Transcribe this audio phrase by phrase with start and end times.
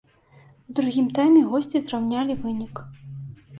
[0.71, 2.85] У другім тайме госці зраўнялі вынік.